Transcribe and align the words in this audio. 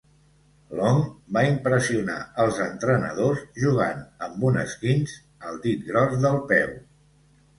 Long 0.77 1.01
va 1.35 1.41
impressionar 1.49 2.15
els 2.43 2.61
entrenadors 2.63 3.43
jugant 3.65 4.01
amb 4.29 4.47
un 4.51 4.57
esquinç 4.63 5.13
al 5.51 5.63
dit 5.67 5.87
gros 5.91 6.17
del 6.25 6.41
peu. 6.53 6.73